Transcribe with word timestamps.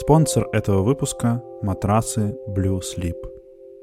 Спонсор 0.00 0.48
этого 0.52 0.80
выпуска– 0.80 1.42
матрасы 1.60 2.34
Blue 2.48 2.80
Sleep. 2.80 3.18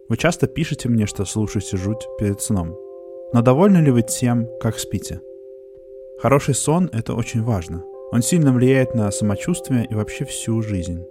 Вы 0.09 0.17
часто 0.17 0.47
пишете 0.47 0.89
мне, 0.89 1.05
что 1.05 1.25
слушаете 1.25 1.77
жуть 1.77 2.07
перед 2.17 2.41
сном. 2.41 2.75
Но 3.33 3.43
довольны 3.43 3.77
ли 3.77 3.91
вы 3.91 4.01
тем, 4.01 4.49
как 4.59 4.79
спите? 4.79 5.21
Хороший 6.19 6.55
сон– 6.55 6.89
это 6.91 7.13
очень 7.13 7.43
важно. 7.43 7.83
Он 8.11 8.23
сильно 8.23 8.51
влияет 8.51 8.95
на 8.95 9.11
самочувствие 9.11 9.85
и 9.85 9.93
вообще 9.93 10.25
всю 10.25 10.63
жизнь. 10.63 11.05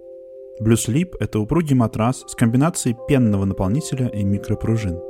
Blue 0.60 0.74
Sleep– 0.74 1.14
это 1.20 1.38
упругий 1.38 1.76
матрас 1.76 2.24
с 2.26 2.34
комбинацией 2.34 2.96
пенного 3.06 3.44
наполнителя 3.44 4.08
и 4.08 4.24
микропружин. 4.24 5.00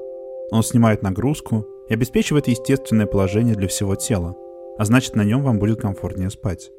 Он 0.51 0.63
снимает 0.63 1.01
нагрузку 1.01 1.67
и 1.89 1.95
обеспечивает 1.95 2.49
естественное 2.49 3.07
положение 3.07 3.55
для 3.55 3.67
всего 3.67 3.97
тела, 3.97 4.37
а 4.77 4.85
значит 4.85 5.17
на 5.17 5.25
нем 5.25 5.43
вам 5.43 5.59
будет 5.59 5.81
комфортнее 5.81 6.29
спать. 6.29 6.71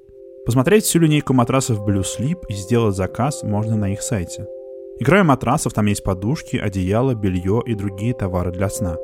Посмотреть 0.47 0.85
всю 0.85 0.99
линейку 0.99 1.33
матрасов 1.33 1.85
Blue 1.85 2.03
Sleep 2.03 2.37
и 2.47 2.53
сделать 2.53 2.95
заказ 2.95 3.43
можно 3.43 3.75
на 3.75 3.91
их 3.91 4.01
сайте. 4.01 4.47
И 4.97 5.03
матрасов 5.03 5.73
там 5.73 5.87
есть 5.87 6.05
подушки, 6.05 6.55
одеяло, 6.55 7.15
белье 7.15 7.61
и 7.65 7.75
другие 7.75 8.13
товары 8.13 8.51
для 8.53 8.69
сна. 8.69 8.95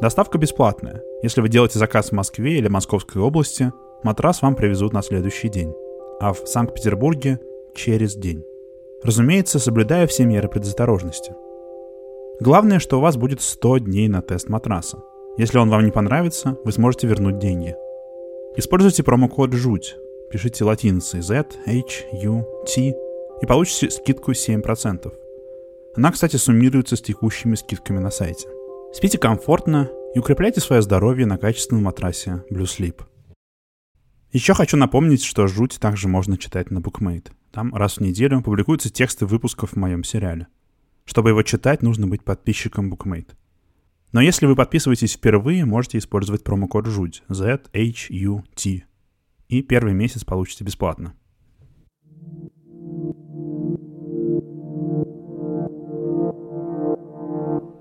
Доставка 0.00 0.38
бесплатная. 0.38 1.02
Если 1.22 1.42
вы 1.42 1.50
делаете 1.50 1.78
заказ 1.78 2.08
в 2.08 2.12
Москве 2.12 2.56
или 2.56 2.68
Московской 2.68 3.20
области, 3.20 3.70
матрас 4.02 4.40
вам 4.40 4.54
привезут 4.54 4.94
на 4.94 5.02
следующий 5.02 5.50
день, 5.50 5.74
а 6.20 6.32
в 6.32 6.46
Санкт-Петербурге— 6.46 7.38
через 7.74 8.16
день. 8.16 8.42
Разумеется, 9.02 9.58
соблюдая 9.58 10.06
все 10.06 10.24
меры 10.24 10.48
предосторожности. 10.48 11.34
Главное, 12.40 12.78
что 12.78 12.96
у 12.96 13.02
вас 13.02 13.18
будет 13.18 13.42
100 13.42 13.76
дней 13.80 14.08
на 14.08 14.22
тест 14.22 14.48
матраса. 14.48 15.02
Если 15.36 15.58
он 15.58 15.68
вам 15.68 15.84
не 15.84 15.90
понравится, 15.90 16.56
вы 16.64 16.72
сможете 16.72 17.06
вернуть 17.06 17.38
деньги. 17.38 17.76
Используйте 18.56 19.02
промокод 19.02 19.52
«ЖУТЬ», 19.52 20.07
пишите 20.30 20.64
латиницей 20.64 21.20
Z, 21.20 21.46
H, 21.66 22.04
U, 22.24 22.44
T 22.66 22.94
и 23.40 23.46
получите 23.46 23.90
скидку 23.90 24.32
7%. 24.32 25.12
Она, 25.96 26.12
кстати, 26.12 26.36
суммируется 26.36 26.96
с 26.96 27.02
текущими 27.02 27.54
скидками 27.54 27.98
на 27.98 28.10
сайте. 28.10 28.48
Спите 28.92 29.18
комфортно 29.18 29.90
и 30.14 30.18
укрепляйте 30.18 30.60
свое 30.60 30.82
здоровье 30.82 31.26
на 31.26 31.38
качественном 31.38 31.84
матрасе 31.84 32.44
Blue 32.50 32.64
Sleep. 32.64 33.02
Еще 34.32 34.54
хочу 34.54 34.76
напомнить, 34.76 35.24
что 35.24 35.46
«Жуть» 35.46 35.78
также 35.80 36.08
можно 36.08 36.36
читать 36.36 36.70
на 36.70 36.78
BookMate. 36.78 37.28
Там 37.50 37.74
раз 37.74 37.96
в 37.96 38.00
неделю 38.00 38.42
публикуются 38.42 38.90
тексты 38.90 39.26
выпусков 39.26 39.72
в 39.72 39.76
моем 39.76 40.04
сериале. 40.04 40.48
Чтобы 41.04 41.30
его 41.30 41.42
читать, 41.42 41.82
нужно 41.82 42.06
быть 42.06 42.22
подписчиком 42.22 42.92
BookMate. 42.92 43.30
Но 44.12 44.20
если 44.20 44.46
вы 44.46 44.54
подписываетесь 44.56 45.14
впервые, 45.14 45.64
можете 45.64 45.98
использовать 45.98 46.44
промокод 46.44 46.86
ЖУТь 46.86 47.22
Z 47.28 47.60
H 47.72 48.10
U 48.10 48.44
T 48.54 48.84
и 49.48 49.62
первый 49.62 49.94
месяц 49.94 50.24
получите 50.24 50.64
бесплатно. 50.64 51.14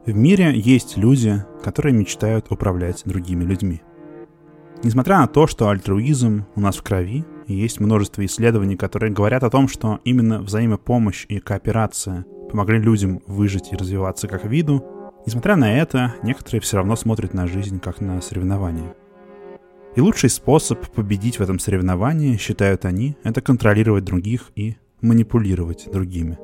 В 0.05 0.15
мире 0.15 0.57
есть 0.57 0.95
люди, 0.95 1.43
которые 1.61 1.93
мечтают 1.93 2.49
управлять 2.49 3.03
другими 3.03 3.43
людьми. 3.43 3.81
Несмотря 4.83 5.17
на 5.17 5.27
то, 5.27 5.47
что 5.47 5.67
альтруизм 5.67 6.45
у 6.55 6.61
нас 6.61 6.77
в 6.77 6.83
крови, 6.83 7.25
есть 7.47 7.81
множество 7.81 8.25
исследований, 8.25 8.77
которые 8.77 9.11
говорят 9.11 9.43
о 9.43 9.49
том, 9.49 9.67
что 9.67 9.99
именно 10.05 10.41
взаимопомощь 10.41 11.25
и 11.27 11.39
кооперация 11.39 12.25
помогли 12.49 12.79
людям 12.79 13.21
выжить 13.27 13.73
и 13.73 13.75
развиваться 13.75 14.29
как 14.29 14.45
виду, 14.45 14.85
несмотря 15.25 15.57
на 15.57 15.77
это, 15.77 16.15
некоторые 16.23 16.61
все 16.61 16.77
равно 16.77 16.95
смотрят 16.95 17.33
на 17.33 17.47
жизнь 17.47 17.79
как 17.81 17.99
на 17.99 18.21
соревнование– 18.21 18.95
и 19.97 20.01
лучший 20.01 20.29
способ 20.29 20.87
победить 20.91 21.39
в 21.39 21.41
этом 21.41 21.57
соревновании, 21.57 22.37
считают 22.37 22.85
они, 22.85 23.17
это 23.23 23.41
контролировать 23.41 24.03
других 24.03 24.51
и 24.55 24.77
манипулировать 25.01 25.91
другими. 25.91 26.37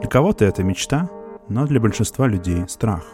Для 0.00 0.10
кого-то 0.10 0.44
это 0.44 0.62
мечта, 0.62 1.08
но 1.48 1.66
для 1.66 1.80
большинства 1.80 2.26
людей 2.26 2.68
страх. 2.68 3.06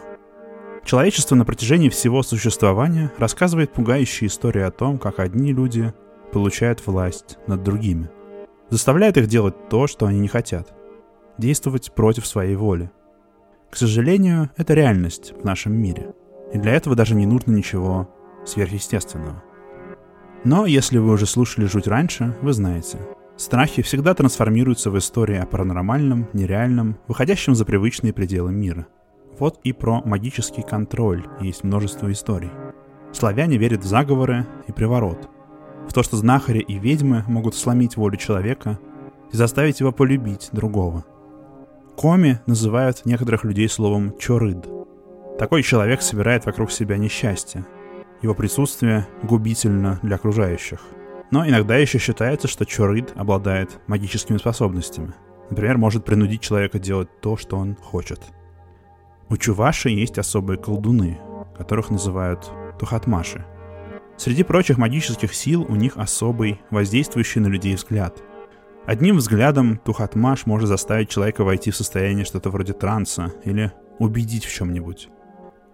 Человечество 0.83 1.35
на 1.35 1.45
протяжении 1.45 1.87
всего 1.87 2.21
существования 2.21 3.13
рассказывает 3.17 3.71
пугающие 3.71 4.27
истории 4.27 4.61
о 4.61 4.71
том, 4.71 4.97
как 4.99 5.19
одни 5.19 5.53
люди 5.53 5.93
получают 6.33 6.85
власть 6.85 7.37
над 7.47 7.63
другими. 7.63 8.09
Заставляют 8.69 9.15
их 9.15 9.27
делать 9.27 9.69
то, 9.69 9.87
что 9.87 10.05
они 10.05 10.19
не 10.19 10.27
хотят. 10.27 10.73
Действовать 11.37 11.93
против 11.95 12.27
своей 12.27 12.57
воли. 12.57 12.91
К 13.69 13.77
сожалению, 13.77 14.49
это 14.57 14.73
реальность 14.73 15.31
в 15.41 15.45
нашем 15.45 15.81
мире. 15.81 16.13
И 16.53 16.57
для 16.57 16.73
этого 16.73 16.97
даже 16.97 17.15
не 17.15 17.25
нужно 17.25 17.51
ничего 17.53 18.09
сверхъестественного. 18.45 19.41
Но 20.43 20.65
если 20.65 20.97
вы 20.97 21.11
уже 21.11 21.27
слушали 21.27 21.65
«Жуть» 21.65 21.87
раньше, 21.87 22.35
вы 22.41 22.53
знаете. 22.53 22.97
Страхи 23.37 23.83
всегда 23.83 24.15
трансформируются 24.15 24.89
в 24.89 24.97
истории 24.97 25.37
о 25.37 25.45
паранормальном, 25.45 26.27
нереальном, 26.33 26.97
выходящем 27.07 27.53
за 27.53 27.63
привычные 27.63 28.11
пределы 28.11 28.51
мира. 28.51 28.87
Вот 29.37 29.59
и 29.63 29.71
про 29.71 30.01
магический 30.03 30.63
контроль 30.63 31.25
есть 31.41 31.63
множество 31.63 32.11
историй. 32.11 32.51
Славяне 33.11 33.57
верят 33.57 33.83
в 33.83 33.87
заговоры 33.87 34.47
и 34.67 34.71
приворот. 34.71 35.29
В 35.87 35.93
то, 35.93 36.01
что 36.01 36.17
знахари 36.17 36.59
и 36.59 36.79
ведьмы 36.79 37.23
могут 37.27 37.55
сломить 37.55 37.97
волю 37.97 38.17
человека 38.17 38.79
и 39.31 39.35
заставить 39.37 39.79
его 39.79 39.91
полюбить 39.91 40.49
другого. 40.51 41.05
Коми 41.95 42.39
называют 42.47 43.05
некоторых 43.05 43.43
людей 43.43 43.69
словом 43.69 44.17
«чорыд». 44.17 44.67
Такой 45.37 45.61
человек 45.63 46.01
собирает 46.01 46.45
вокруг 46.45 46.71
себя 46.71 46.97
несчастье, 46.97 47.65
его 48.21 48.33
присутствие 48.33 49.07
губительно 49.23 49.99
для 50.03 50.15
окружающих. 50.15 50.79
Но 51.31 51.47
иногда 51.47 51.77
еще 51.77 51.97
считается, 51.97 52.47
что 52.47 52.65
Чорид 52.65 53.13
обладает 53.15 53.79
магическими 53.87 54.37
способностями. 54.37 55.13
Например, 55.49 55.77
может 55.77 56.05
принудить 56.05 56.41
человека 56.41 56.79
делать 56.79 57.09
то, 57.21 57.37
что 57.37 57.57
он 57.57 57.75
хочет. 57.75 58.21
У 59.29 59.37
Чуваши 59.37 59.89
есть 59.89 60.17
особые 60.17 60.57
колдуны, 60.57 61.19
которых 61.57 61.89
называют 61.89 62.49
Тухатмаши. 62.79 63.45
Среди 64.17 64.43
прочих 64.43 64.77
магических 64.77 65.33
сил 65.33 65.65
у 65.67 65.75
них 65.75 65.97
особый, 65.97 66.61
воздействующий 66.69 67.41
на 67.41 67.47
людей 67.47 67.75
взгляд. 67.75 68.21
Одним 68.85 69.17
взглядом 69.17 69.77
Тухатмаш 69.77 70.45
может 70.45 70.67
заставить 70.67 71.09
человека 71.09 71.43
войти 71.43 71.71
в 71.71 71.75
состояние 71.75 72.25
что-то 72.25 72.49
вроде 72.49 72.73
транса 72.73 73.33
или 73.45 73.71
убедить 73.99 74.45
в 74.45 74.53
чем-нибудь. 74.53 75.09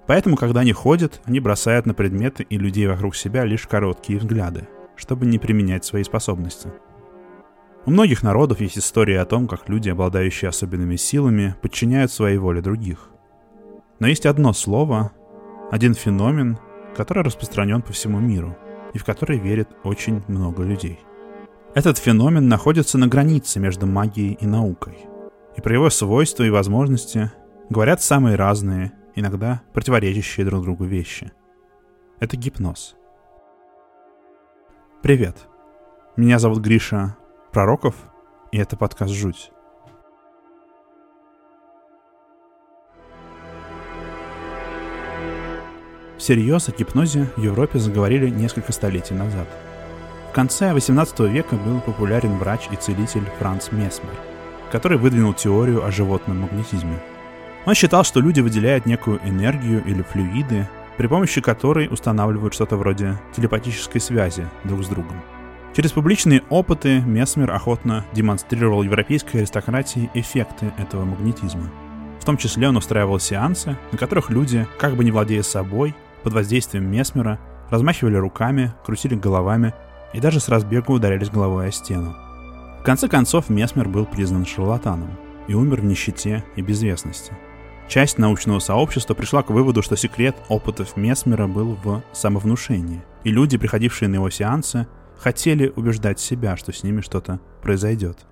Поэтому, 0.08 0.38
когда 0.38 0.62
они 0.62 0.72
ходят, 0.72 1.22
они 1.26 1.42
бросают 1.42 1.86
на 1.86 1.94
предметы 1.94 2.44
и 2.44 2.58
людей 2.58 2.88
вокруг 2.88 3.16
себя 3.16 3.44
лишь 3.44 3.68
короткие 3.68 4.20
взгляды, 4.20 4.68
чтобы 4.96 5.26
не 5.26 5.38
применять 5.38 5.84
свои 5.84 6.04
способности. 6.04 6.72
У 7.86 7.92
многих 7.92 8.24
народов 8.24 8.62
есть 8.62 8.78
история 8.78 9.20
о 9.20 9.26
том, 9.26 9.48
как 9.48 9.70
люди, 9.70 9.90
обладающие 9.90 10.50
особенными 10.50 10.96
силами, 10.96 11.56
подчиняют 11.62 12.12
своей 12.12 12.38
воле 12.38 12.62
других. 12.62 13.10
Но 14.00 14.08
есть 14.08 14.26
одно 14.26 14.54
слово, 14.54 15.12
один 15.72 15.94
феномен, 15.94 16.58
который 16.96 17.24
распространен 17.24 17.82
по 17.82 17.92
всему 17.94 18.20
миру 18.20 18.58
и 18.94 18.98
в 18.98 19.06
который 19.06 19.38
верит 19.38 19.70
очень 19.84 20.24
много 20.28 20.64
людей. 20.64 21.00
Этот 21.76 21.98
феномен 21.98 22.48
находится 22.48 22.98
на 22.98 23.08
границе 23.08 23.60
между 23.60 23.86
магией 23.86 24.38
и 24.40 24.46
наукой. 24.46 24.98
И 25.58 25.62
про 25.62 25.74
его 25.74 25.90
свойства 25.90 26.44
и 26.44 26.50
возможности 26.50 27.32
говорят 27.70 28.02
самые 28.02 28.36
разные 28.36 28.94
иногда 29.18 29.64
противоречащие 29.74 30.46
друг 30.46 30.64
другу 30.64 30.86
вещи. 30.86 31.32
Это 32.20 32.38
гипноз. 32.38 32.96
Привет. 35.02 35.48
Меня 36.16 36.38
зовут 36.38 36.60
Гриша 36.60 37.18
Пророков, 37.52 37.96
и 38.52 38.60
это 38.60 38.78
подкаст 38.78 39.14
«Жуть». 39.14 39.52
Всерьез 46.20 46.68
о 46.70 46.72
гипнозе 46.72 47.28
в 47.36 47.42
Европе 47.42 47.80
заговорили 47.80 48.30
несколько 48.30 48.72
столетий 48.72 49.14
назад. 49.14 49.48
В 50.30 50.34
конце 50.34 50.72
XVIII 50.72 51.28
века 51.28 51.56
был 51.56 51.80
популярен 51.82 52.38
врач 52.38 52.68
и 52.72 52.76
целитель 52.76 53.26
Франц 53.40 53.72
Месмер, 53.72 54.14
который 54.72 54.98
выдвинул 54.98 55.34
теорию 55.34 55.84
о 55.84 55.92
животном 55.92 56.42
магнетизме– 56.42 57.00
он 57.68 57.74
считал, 57.74 58.06
что 58.06 58.22
люди 58.22 58.40
выделяют 58.40 58.86
некую 58.86 59.20
энергию 59.28 59.84
или 59.84 60.02
флюиды, 60.02 60.70
при 60.96 61.08
помощи 61.08 61.42
которой 61.42 61.90
устанавливают 61.92 62.54
что-то 62.54 62.78
вроде 62.78 63.20
телепатической 63.36 64.00
связи 64.00 64.48
друг 64.64 64.86
с 64.86 64.88
другом. 64.88 65.22
Через 65.76 65.92
публичные 65.92 66.44
опыты 66.50 67.02
Месмер 67.02 67.52
охотно 67.52 68.06
демонстрировал 68.14 68.84
европейской 68.84 69.40
аристократии 69.40 70.10
эффекты 70.14 70.72
этого 70.78 71.04
магнетизма. 71.04 71.70
В 72.22 72.24
том 72.24 72.38
числе 72.38 72.70
он 72.70 72.78
устраивал 72.78 73.20
сеансы, 73.20 73.78
на 73.92 73.98
которых 73.98 74.30
люди, 74.30 74.66
как 74.80 74.96
бы 74.96 75.04
не 75.04 75.12
владея 75.12 75.44
собой, 75.44 75.94
под 76.24 76.32
воздействием 76.32 76.90
Месмера, 76.90 77.38
размахивали 77.70 78.16
руками, 78.16 78.72
крутили 78.86 79.16
головами 79.16 79.74
и 80.14 80.22
даже 80.22 80.40
с 80.40 80.48
разбегу 80.48 80.94
ударялись 80.94 81.30
головой 81.30 81.68
о 81.68 81.72
стену. 81.72 82.16
В 82.80 82.84
конце 82.84 83.10
концов, 83.10 83.50
Месмер 83.50 83.90
был 83.90 84.06
признан 84.06 84.46
шарлатаном 84.46 85.12
и 85.50 85.54
умер 85.54 85.82
в 85.82 85.84
нищете 85.84 86.46
и 86.56 86.62
безвестности– 86.62 87.34
Часть 87.88 88.18
научного 88.18 88.60
сообщества 88.60 89.14
пришла 89.14 89.44
к 89.44 89.50
выводу, 89.50 89.82
что 89.82 89.96
секрет 89.96 90.36
опытов 90.50 90.98
Месмера 90.98 91.48
был 91.48 91.78
в 91.82 92.04
самовнушении, 92.12 93.02
и 93.24 93.32
люди, 93.32 93.58
приходившие 93.58 94.10
на 94.10 94.16
его 94.16 94.30
сеансы, 94.30 94.88
хотели 95.18 95.72
убеждать 95.74 96.20
себя, 96.20 96.58
что 96.58 96.74
с 96.74 96.84
ними 96.84 97.00
что-то 97.00 97.40
произойдет. 97.62 98.26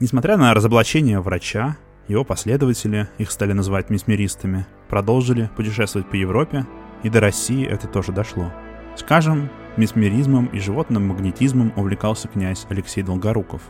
Несмотря 0.00 0.36
на 0.36 0.52
разоблачение 0.54 1.20
врача, 1.20 1.76
его 2.08 2.24
последователи, 2.24 3.08
их 3.18 3.30
стали 3.30 3.52
называть 3.52 3.90
месмеристами, 3.90 4.66
продолжили 4.88 5.48
путешествовать 5.56 6.10
по 6.10 6.16
Европе, 6.16 6.66
и 7.04 7.08
до 7.08 7.20
России 7.20 7.64
это 7.64 7.86
тоже 7.86 8.10
дошло. 8.10 8.52
Скажем, 8.96 9.50
месмеризмом 9.76 10.46
и 10.46 10.58
животным 10.58 11.06
магнетизмом 11.06 11.72
увлекался 11.76 12.26
князь 12.26 12.66
Алексей 12.68 13.02
Долгоруков. 13.02 13.62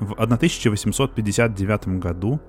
В 0.00 0.12
1859 0.12 1.98
году 1.98 2.40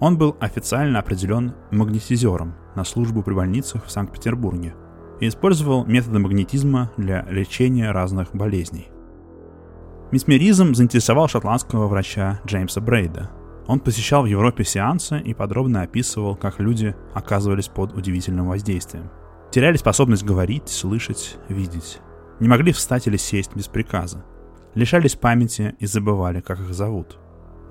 он 0.00 0.18
был 0.18 0.36
официально 0.40 0.98
определен 0.98 1.54
магнетизером 1.70 2.54
на 2.74 2.84
службу 2.84 3.22
при 3.22 3.34
больницах 3.34 3.84
в 3.84 3.90
Санкт-Петербурге 3.90 4.74
и 5.20 5.28
использовал 5.28 5.84
методы 5.86 6.18
магнетизма 6.18 6.90
для 6.96 7.22
лечения 7.30 7.90
разных 7.90 8.34
болезней. 8.34 8.88
Месмеризм 10.10 10.74
заинтересовал 10.74 11.28
шотландского 11.28 11.86
врача 11.86 12.40
Джеймса 12.46 12.80
Брейда. 12.80 13.30
Он 13.66 13.80
посещал 13.80 14.22
в 14.22 14.26
Европе 14.26 14.64
сеансы 14.64 15.18
и 15.18 15.32
подробно 15.32 15.82
описывал, 15.82 16.36
как 16.36 16.60
люди 16.60 16.94
оказывались 17.14 17.68
под 17.68 17.96
удивительным 17.96 18.48
воздействием. 18.48 19.10
Теряли 19.50 19.76
способность 19.76 20.24
говорить, 20.24 20.68
слышать, 20.68 21.38
видеть. 21.48 22.00
Не 22.40 22.48
могли 22.48 22.72
встать 22.72 23.06
или 23.06 23.16
сесть 23.16 23.56
без 23.56 23.68
приказа. 23.68 24.24
Лишались 24.74 25.14
памяти 25.14 25.76
и 25.78 25.86
забывали, 25.86 26.40
как 26.40 26.60
их 26.60 26.74
зовут. 26.74 27.18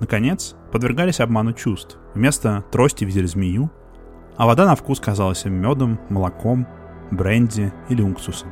Наконец, 0.03 0.53
подвергались 0.73 1.21
обману 1.21 1.53
чувств. 1.53 1.97
Вместо 2.13 2.65
трости 2.71 3.05
видели 3.05 3.25
змею, 3.25 3.71
а 4.35 4.45
вода 4.45 4.65
на 4.65 4.75
вкус 4.75 4.99
казалась 4.99 5.45
им 5.45 5.53
медом, 5.53 5.97
молоком, 6.09 6.67
бренди 7.09 7.71
или 7.87 8.01
уксусом. 8.01 8.49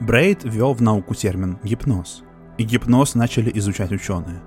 Брейд 0.00 0.44
ввел 0.44 0.74
в 0.74 0.82
науку 0.82 1.14
термин 1.14 1.58
«гипноз», 1.62 2.22
и 2.58 2.64
гипноз 2.64 3.14
начали 3.14 3.50
изучать 3.54 3.92
ученые. 3.92 4.42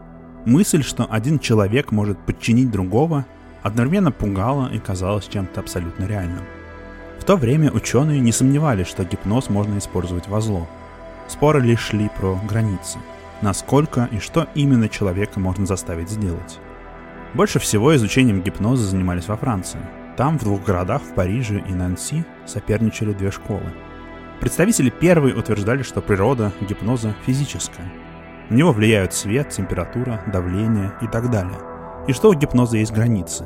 Мысль, 0.45 0.83
что 0.83 1.07
один 1.09 1.39
человек 1.39 1.91
может 1.91 2.23
подчинить 2.23 2.69
другого, 2.69 3.25
одновременно 3.63 4.11
пугала 4.11 4.69
и 4.71 4.77
казалась 4.77 5.27
чем-то 5.27 5.59
абсолютно 5.59 6.05
реальным. 6.05 6.43
В 7.19 7.23
то 7.23 7.35
время 7.35 7.71
ученые 7.71 8.19
не 8.19 8.31
сомневались, 8.31 8.85
что 8.85 9.05
гипноз 9.05 9.49
можно 9.49 9.79
использовать 9.79 10.27
во 10.27 10.39
зло. 10.39 10.67
Споры 11.27 11.61
лишь 11.61 11.79
шли 11.79 12.11
про 12.19 12.39
границы, 12.47 12.99
насколько 13.41 14.09
и 14.11 14.19
что 14.19 14.47
именно 14.55 14.89
человека 14.89 15.39
можно 15.39 15.65
заставить 15.65 16.09
сделать. 16.09 16.59
Больше 17.33 17.59
всего 17.59 17.95
изучением 17.95 18.41
гипноза 18.41 18.85
занимались 18.85 19.27
во 19.27 19.37
Франции. 19.37 19.79
Там, 20.17 20.39
в 20.39 20.43
двух 20.43 20.63
городах, 20.63 21.01
в 21.01 21.13
Париже 21.13 21.63
и 21.67 21.73
Нанси, 21.73 22.25
соперничали 22.45 23.13
две 23.13 23.31
школы– 23.31 23.73
Представители 24.39 24.89
первой 24.89 25.31
утверждали, 25.37 25.81
что 25.81 26.01
природа 26.01 26.51
гипноза 26.61 27.15
физическая. 27.25 27.91
На 28.49 28.55
него 28.55 28.73
влияют 28.73 29.13
свет, 29.13 29.49
температура, 29.49 30.23
давление 30.31 30.93
и 31.01 31.07
так 31.07 31.31
далее. 31.31 31.57
И 32.07 32.13
что 32.13 32.29
у 32.29 32.33
гипноза 32.33 32.77
есть 32.77 32.91
границы. 32.91 33.45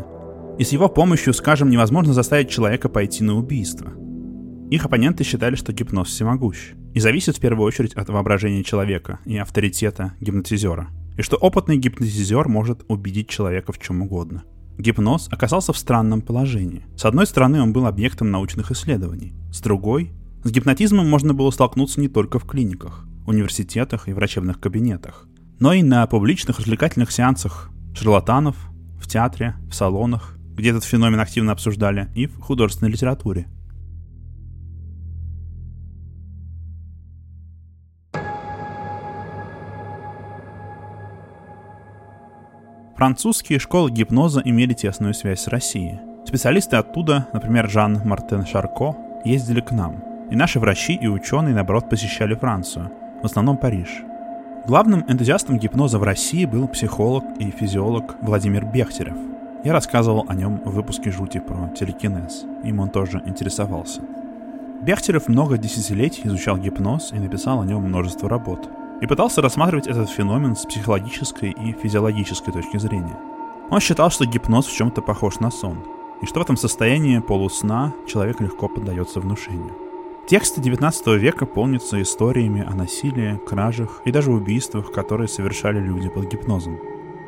И 0.57 0.63
с 0.63 0.71
его 0.71 0.89
помощью, 0.89 1.33
скажем, 1.33 1.69
невозможно 1.69 2.11
заставить 2.11 2.49
человека 2.49 2.89
пойти 2.89 3.23
на 3.23 3.35
убийство. 3.35 3.93
Их 4.71 4.83
оппоненты 4.83 5.23
считали, 5.23 5.55
что 5.55 5.71
гипноз 5.71 6.09
всемогущ 6.09 6.73
и 6.93 6.99
зависит 6.99 7.37
в 7.37 7.39
первую 7.39 7.67
очередь 7.67 7.93
от 7.93 8.09
воображения 8.09 8.63
человека 8.63 9.19
и 9.25 9.37
авторитета 9.37 10.13
гипнотизера, 10.19 10.89
и 11.17 11.21
что 11.21 11.37
опытный 11.37 11.77
гипнотизер 11.77 12.47
может 12.47 12.83
убедить 12.87 13.29
человека 13.29 13.71
в 13.71 13.79
чем 13.79 14.01
угодно. 14.01 14.43
Гипноз 14.77 15.27
оказался 15.31 15.73
в 15.73 15.77
странном 15.77 16.21
положении. 16.21 16.85
С 16.95 17.05
одной 17.05 17.27
стороны, 17.27 17.61
он 17.61 17.73
был 17.73 17.85
объектом 17.85 18.31
научных 18.31 18.71
исследований, 18.71 19.33
с 19.51 19.61
другой 19.61 20.13
с 20.43 20.51
гипнотизмом 20.51 21.09
можно 21.09 21.33
было 21.33 21.51
столкнуться 21.51 21.99
не 21.99 22.07
только 22.07 22.39
в 22.39 22.45
клиниках, 22.45 23.05
университетах 23.27 24.07
и 24.07 24.13
врачебных 24.13 24.59
кабинетах, 24.59 25.27
но 25.59 25.73
и 25.73 25.83
на 25.83 26.07
публичных 26.07 26.59
развлекательных 26.59 27.11
сеансах 27.11 27.69
шарлатанов, 27.93 28.55
в 29.01 29.07
театре, 29.07 29.55
в 29.69 29.73
салонах, 29.73 30.37
где 30.55 30.69
этот 30.69 30.85
феномен 30.85 31.19
активно 31.19 31.51
обсуждали, 31.51 32.09
и 32.15 32.27
в 32.27 32.39
художественной 32.39 32.91
литературе. 32.91 33.47
Французские 42.99 43.57
школы 43.57 43.89
гипноза 43.89 44.41
имели 44.45 44.73
тесную 44.73 45.15
связь 45.15 45.39
с 45.39 45.47
Россией. 45.47 45.99
Специалисты 46.25 46.75
оттуда, 46.75 47.27
например, 47.33 47.67
Жан 47.67 48.01
Мартен 48.05 48.45
Шарко, 48.45 48.95
ездили 49.25 49.61
к 49.61 49.71
нам– 49.71 50.03
и 50.29 50.35
наши 50.35 50.59
врачи 50.59 50.93
и 50.93 51.07
ученые, 51.07 51.55
наоборот, 51.55 51.89
посещали 51.89 52.35
Францию, 52.35 52.91
в 53.21 53.25
основном 53.25 53.57
Париж. 53.57 54.03
Главным 54.67 55.03
энтузиастом 55.07 55.57
гипноза 55.57 55.97
в 55.97 56.03
России 56.03 56.45
был 56.45 56.67
психолог 56.67 57.23
и 57.39 57.49
физиолог 57.49 58.17
Владимир 58.21 58.65
Бехтерев. 58.65 59.15
Я 59.63 59.73
рассказывал 59.73 60.25
о 60.27 60.35
нем 60.35 60.61
в 60.63 60.71
выпуске 60.71 61.11
«Жути» 61.11 61.39
про 61.39 61.69
телекинез. 61.69 62.45
Им 62.63 62.79
он 62.79 62.89
тоже 62.89 63.21
интересовался. 63.25 64.01
Бехтерев 64.81 65.27
много 65.27 65.57
десятилетий 65.57 66.21
изучал 66.25 66.57
гипноз 66.57 67.11
и 67.11 67.19
написал 67.19 67.61
о 67.61 67.65
нем 67.65 67.83
множество 67.83 68.29
работ. 68.29 68.69
И 69.01 69.07
пытался 69.07 69.41
рассматривать 69.41 69.87
этот 69.87 70.09
феномен 70.09 70.55
с 70.55 70.65
психологической 70.65 71.51
и 71.51 71.73
физиологической 71.73 72.53
точки 72.53 72.77
зрения. 72.77 73.17
Он 73.69 73.79
считал, 73.79 74.09
что 74.09 74.25
гипноз 74.25 74.65
в 74.65 74.75
чем-то 74.75 75.01
похож 75.01 75.39
на 75.39 75.51
сон, 75.51 75.79
и 76.21 76.25
что 76.25 76.39
в 76.39 76.43
этом 76.43 76.57
состоянии 76.57 77.19
полусна 77.19 77.93
человек 78.07 78.41
легко 78.41 78.67
поддается 78.67 79.19
внушению. 79.19 79.75
Тексты 80.27 80.61
XIX 80.61 81.17
века 81.17 81.45
полнятся 81.45 82.01
историями 82.01 82.63
о 82.63 82.75
насилии, 82.75 83.39
кражах 83.47 84.01
и 84.05 84.11
даже 84.11 84.31
убийствах, 84.31 84.91
которые 84.91 85.27
совершали 85.27 85.79
люди 85.79 86.09
под 86.09 86.31
гипнозом. 86.31 86.77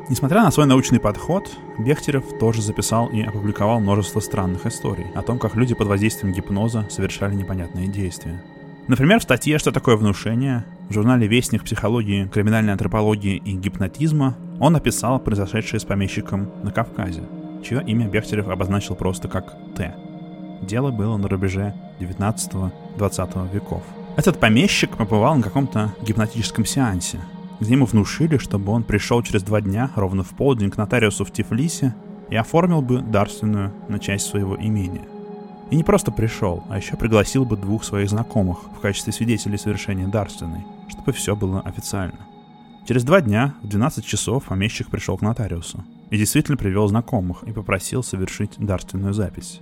Несмотря 0.09 0.43
на 0.43 0.51
свой 0.51 0.65
научный 0.65 0.99
подход, 0.99 1.49
Бехтерев 1.79 2.37
тоже 2.37 2.61
записал 2.61 3.07
и 3.07 3.21
опубликовал 3.21 3.79
множество 3.79 4.19
странных 4.19 4.65
историй 4.65 5.07
о 5.15 5.21
том, 5.21 5.39
как 5.39 5.55
люди 5.55 5.73
под 5.73 5.87
воздействием 5.87 6.33
гипноза 6.33 6.85
совершали 6.89 7.33
непонятные 7.33 7.87
действия. 7.87 8.43
Например, 8.87 9.19
в 9.19 9.23
статье 9.23 9.59
«Что 9.59 9.71
такое 9.71 9.95
внушение» 9.95 10.65
в 10.89 10.93
журнале 10.93 11.27
«Вестник 11.27 11.63
психологии, 11.63 12.27
криминальной 12.27 12.73
антропологии 12.73 13.37
и 13.37 13.53
гипнотизма» 13.53 14.35
он 14.59 14.75
описал 14.75 15.19
произошедшее 15.19 15.79
с 15.79 15.85
помещиком 15.85 16.49
на 16.63 16.71
Кавказе, 16.71 17.21
чье 17.63 17.83
имя 17.85 18.07
Бехтерев 18.07 18.47
обозначил 18.49 18.95
просто 18.95 19.27
как 19.27 19.55
«Т». 19.75 19.95
Дело 20.61 20.91
было 20.91 21.17
на 21.17 21.27
рубеже 21.27 21.73
19-20 21.99 23.53
веков. 23.53 23.83
Этот 24.17 24.39
помещик 24.39 24.97
побывал 24.97 25.35
на 25.35 25.43
каком-то 25.43 25.93
гипнотическом 26.01 26.65
сеансе, 26.65 27.19
где 27.59 27.73
ему 27.73 27.85
внушили, 27.85 28.37
чтобы 28.37 28.71
он 28.71 28.83
пришел 28.83 29.21
через 29.21 29.43
два 29.43 29.61
дня, 29.61 29.91
ровно 29.95 30.23
в 30.23 30.29
полдень, 30.29 30.71
к 30.71 30.77
нотариусу 30.77 31.23
в 31.23 31.31
Тифлисе 31.31 31.95
и 32.29 32.35
оформил 32.35 32.81
бы 32.81 33.01
дарственную 33.01 33.71
на 33.87 33.99
часть 33.99 34.27
своего 34.27 34.55
имения. 34.55 35.05
И 35.71 35.77
не 35.77 35.83
просто 35.85 36.11
пришел, 36.11 36.65
а 36.69 36.77
еще 36.77 36.97
пригласил 36.97 37.45
бы 37.45 37.55
двух 37.55 37.85
своих 37.85 38.09
знакомых 38.09 38.59
в 38.77 38.81
качестве 38.81 39.13
свидетелей 39.13 39.57
совершения 39.57 40.05
дарственной, 40.05 40.65
чтобы 40.89 41.13
все 41.13 41.33
было 41.33 41.61
официально. 41.61 42.19
Через 42.85 43.05
два 43.05 43.21
дня, 43.21 43.55
в 43.63 43.69
12 43.69 44.05
часов, 44.05 44.45
помещик 44.45 44.89
пришел 44.89 45.17
к 45.17 45.21
нотариусу 45.21 45.83
и 46.09 46.17
действительно 46.17 46.57
привел 46.57 46.89
знакомых 46.89 47.43
и 47.43 47.53
попросил 47.53 48.03
совершить 48.03 48.55
дарственную 48.57 49.13
запись. 49.13 49.61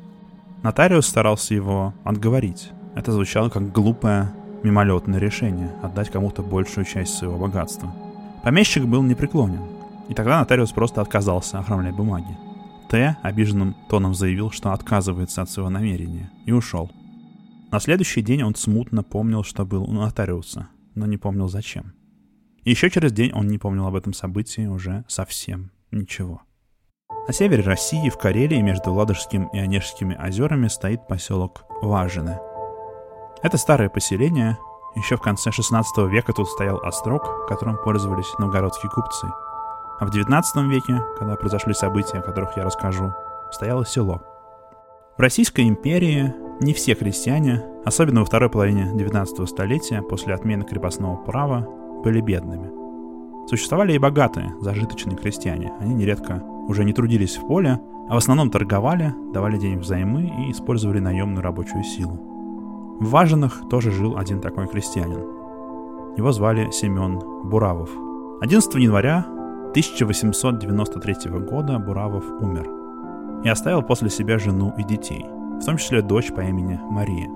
Нотариус 0.63 1.05
старался 1.05 1.53
его 1.53 1.93
отговорить. 2.03 2.71
Это 2.95 3.11
звучало 3.11 3.49
как 3.49 3.71
глупое 3.71 4.33
мимолетное 4.63 5.19
решение 5.19 5.71
отдать 5.83 6.09
кому-то 6.09 6.41
большую 6.41 6.85
часть 6.85 7.13
своего 7.13 7.37
богатства. 7.37 7.93
Помещик 8.43 8.85
был 8.85 9.03
непреклонен, 9.03 9.61
и 10.07 10.15
тогда 10.15 10.39
нотариус 10.39 10.71
просто 10.71 11.01
отказался 11.01 11.59
оформлять 11.59 11.93
бумаги. 11.93 12.35
Т. 12.89 13.17
обиженным 13.21 13.75
тоном 13.87 14.15
заявил, 14.15 14.49
что 14.51 14.73
отказывается 14.73 15.43
от 15.43 15.49
своего 15.49 15.69
намерения, 15.69 16.31
и 16.45 16.51
ушел. 16.51 16.91
На 17.71 17.79
следующий 17.79 18.21
день 18.21 18.41
он 18.41 18.55
смутно 18.55 19.03
помнил, 19.03 19.43
что 19.43 19.63
был 19.63 19.83
у 19.83 19.91
нотариуса, 19.91 20.69
но 20.95 21.05
не 21.05 21.17
помнил 21.17 21.47
зачем. 21.47 21.93
Еще 22.65 22.89
через 22.89 23.11
день 23.11 23.31
он 23.31 23.47
не 23.47 23.59
помнил 23.59 23.85
об 23.85 23.95
этом 23.95 24.13
событии 24.13 24.65
уже 24.65 25.05
совсем 25.07 25.71
ничего. 25.91 26.41
На 27.27 27.33
севере 27.33 27.61
России, 27.61 28.09
в 28.09 28.17
Карелии, 28.17 28.59
между 28.59 28.91
Ладожским 28.91 29.47
и 29.53 29.59
Онежскими 29.59 30.15
озерами, 30.15 30.67
стоит 30.67 31.07
поселок 31.07 31.65
Важины. 31.81 32.39
Это 33.43 33.57
старое 33.57 33.89
поселение. 33.89 34.57
Еще 34.95 35.15
в 35.15 35.21
конце 35.21 35.51
16 35.51 36.09
века 36.09 36.33
тут 36.33 36.49
стоял 36.49 36.79
острог, 36.83 37.47
которым 37.47 37.77
пользовались 37.83 38.33
новгородские 38.39 38.89
купцы. 38.89 39.27
А 39.99 40.05
в 40.05 40.11
19 40.11 40.55
веке, 40.69 41.03
когда 41.17 41.35
произошли 41.35 41.73
события, 41.73 42.19
о 42.19 42.21
которых 42.21 42.55
я 42.55 42.63
расскажу, 42.63 43.13
стояло 43.51 43.85
село. 43.85 44.21
В 45.17 45.21
Российской 45.21 45.67
империи 45.67 46.33
не 46.61 46.73
все 46.73 46.95
крестьяне, 46.95 47.65
особенно 47.83 48.21
во 48.21 48.25
второй 48.25 48.49
половине 48.49 48.91
19 48.95 49.47
столетия, 49.49 50.01
после 50.01 50.33
отмены 50.33 50.63
крепостного 50.63 51.17
права, 51.17 51.67
были 52.03 52.21
бедными. 52.21 52.71
Существовали 53.49 53.93
и 53.93 53.97
богатые, 53.97 54.53
зажиточные 54.61 55.17
крестьяне. 55.17 55.73
Они 55.81 55.93
нередко 55.93 56.41
уже 56.67 56.85
не 56.85 56.93
трудились 56.93 57.35
в 57.35 57.47
поле, 57.47 57.81
а 58.07 58.13
в 58.13 58.17
основном 58.17 58.51
торговали, 58.51 59.13
давали 59.33 59.57
денег 59.57 59.79
взаймы 59.79 60.31
и 60.39 60.51
использовали 60.51 60.99
наемную 60.99 61.41
рабочую 61.41 61.83
силу. 61.83 62.13
В 63.01 63.09
Важинах 63.09 63.67
тоже 63.69 63.91
жил 63.91 64.17
один 64.17 64.39
такой 64.39 64.67
крестьянин. 64.67 65.25
Его 66.15 66.31
звали 66.31 66.69
Семен 66.71 67.19
Буравов. 67.43 67.89
11 68.41 68.75
января 68.75 69.25
1893 69.69 71.29
года 71.31 71.77
Буравов 71.77 72.25
умер 72.41 72.67
и 73.43 73.49
оставил 73.49 73.83
после 73.83 74.09
себя 74.09 74.39
жену 74.39 74.73
и 74.77 74.83
детей, 74.83 75.23
в 75.61 75.63
том 75.63 75.77
числе 75.77 76.01
дочь 76.01 76.33
по 76.33 76.41
имени 76.41 76.79
Мария. 76.89 77.29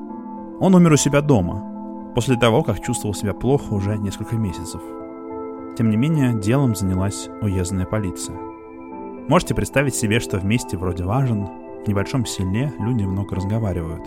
Он 0.60 0.74
умер 0.74 0.94
у 0.94 0.98
себя 0.98 1.22
дома, 1.22 2.12
после 2.16 2.36
того, 2.36 2.64
как 2.64 2.82
чувствовал 2.82 3.14
себя 3.14 3.36
плохо 3.36 3.74
уже 3.74 3.98
несколько 4.00 4.36
месяцев. 4.36 4.82
Тем 5.78 5.92
не 5.92 5.98
менее, 5.98 6.34
делом 6.34 6.76
занялась 6.76 7.30
уездная 7.42 7.86
полиция. 7.86 8.38
Можете 9.28 9.54
представить 9.54 9.96
себе, 9.96 10.20
что 10.20 10.40
в 10.40 10.46
месте 10.46 10.76
вроде 10.76 11.04
важен, 11.04 11.48
в 11.86 11.88
небольшом 11.88 12.26
селе 12.26 12.74
люди 12.80 13.04
много 13.04 13.36
разговаривают. 13.36 14.04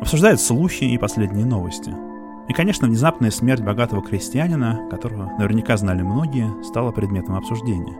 Обсуждают 0.00 0.40
слухи 0.40 0.84
и 0.84 0.96
последние 0.96 1.44
новости– 1.44 1.92
и, 2.48 2.54
конечно, 2.54 2.88
внезапная 2.88 3.30
смерть 3.30 3.62
богатого 3.62 4.02
крестьянина, 4.02 4.88
которого 4.90 5.30
наверняка 5.38 5.76
знали 5.76 6.02
многие, 6.02 6.50
стала 6.62 6.92
предметом 6.92 7.36
обсуждения. 7.36 7.94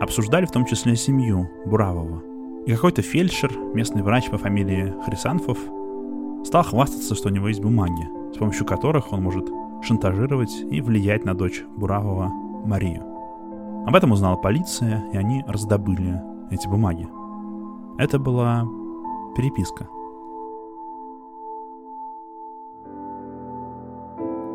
Обсуждали 0.00 0.46
в 0.46 0.52
том 0.52 0.64
числе 0.64 0.94
семью 0.94 1.50
Буравова. 1.66 2.22
И 2.64 2.72
какой-то 2.72 3.02
фельдшер, 3.02 3.52
местный 3.74 4.02
врач 4.02 4.30
по 4.30 4.38
фамилии 4.38 4.94
Хрисанфов, 5.04 5.58
стал 6.44 6.62
хвастаться, 6.62 7.16
что 7.16 7.28
у 7.28 7.32
него 7.32 7.48
есть 7.48 7.60
бумаги, 7.60 8.08
с 8.32 8.38
помощью 8.38 8.66
которых 8.66 9.12
он 9.12 9.22
может 9.22 9.48
шантажировать 9.82 10.52
и 10.70 10.80
влиять 10.80 11.24
на 11.24 11.34
дочь 11.34 11.64
Буравова 11.76 12.28
Марию. 12.64 13.02
Об 13.84 13.96
этом 13.96 14.12
узнала 14.12 14.36
полиция, 14.36 15.04
и 15.12 15.16
они 15.16 15.44
раздобыли 15.48 16.20
эти 16.50 16.68
бумаги. 16.68 17.08
Это 17.98 18.20
была 18.20 18.64
переписка– 19.34 19.88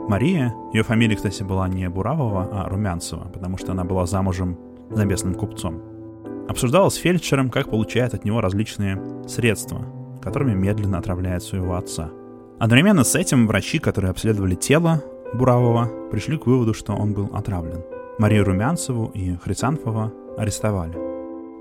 Мария, 0.07 0.53
ее 0.73 0.83
фамилия, 0.83 1.15
кстати, 1.15 1.43
была 1.43 1.67
не 1.69 1.89
Буравова, 1.89 2.49
а 2.51 2.69
Румянцева, 2.69 3.29
потому 3.33 3.57
что 3.57 3.71
она 3.71 3.85
была 3.85 4.05
замужем 4.05 4.57
за 4.89 5.05
местным 5.05 5.33
купцом. 5.33 5.81
Обсуждала 6.49 6.89
с 6.89 6.95
фельдшером, 6.95 7.49
как 7.49 7.69
получает 7.69 8.13
от 8.13 8.25
него 8.25 8.41
различные 8.41 9.01
средства, 9.27 9.85
которыми 10.21 10.53
медленно 10.53 10.97
отравляет 10.97 11.41
своего 11.41 11.75
отца. 11.75 12.09
Одновременно 12.59 13.05
с 13.05 13.15
этим 13.15 13.47
врачи, 13.47 13.79
которые 13.79 14.11
обследовали 14.11 14.55
тело 14.55 15.01
Буравова, 15.33 15.89
пришли 16.11 16.37
к 16.37 16.47
выводу, 16.47 16.73
что 16.73 16.93
он 16.93 17.13
был 17.13 17.29
отравлен. 17.33 17.83
Марию 18.19 18.43
Румянцеву 18.43 19.09
и 19.13 19.35
Хрисанфова 19.37 20.11
арестовали. 20.37 20.95